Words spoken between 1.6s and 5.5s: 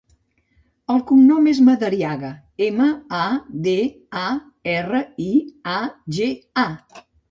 Madariaga: ema, a, de, a, erra, i,